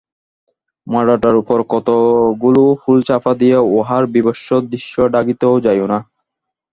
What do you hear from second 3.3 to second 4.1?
দিয়া উহার